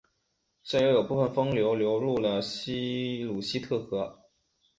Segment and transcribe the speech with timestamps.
[0.63, 4.19] 下游有部分分流流入鲁希特河。